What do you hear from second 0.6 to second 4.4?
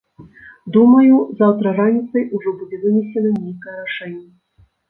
Думаю, заўтра раніцай ужо будзе вынесенае нейкае рашэнне.